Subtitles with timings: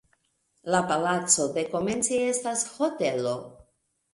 [0.75, 3.37] La palaco dekomence estas hotelo.